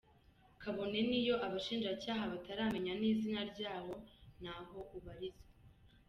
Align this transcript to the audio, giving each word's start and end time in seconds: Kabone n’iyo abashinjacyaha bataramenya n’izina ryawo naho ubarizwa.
Kabone 0.61 0.99
n’iyo 1.09 1.35
abashinjacyaha 1.45 2.23
bataramenya 2.33 2.93
n’izina 2.99 3.41
ryawo 3.51 3.93
naho 4.43 4.77
ubarizwa. 4.97 5.47